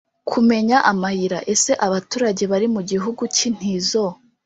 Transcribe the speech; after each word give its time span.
kumenya 0.29 0.77
amayira 0.91 1.37
Ese 1.53 1.71
abaturage 1.85 2.43
bari 2.51 2.67
mu 2.75 2.81
gihugu 2.89 3.21
k 3.33 3.37
intizo 3.49 4.05